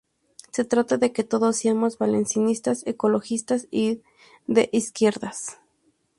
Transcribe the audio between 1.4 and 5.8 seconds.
seamos valencianistas, ecologistas y de izquierdas".